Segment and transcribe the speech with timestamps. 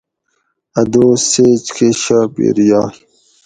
[0.79, 2.89] اۤ دوس سیچکۤہ شاپیر یائ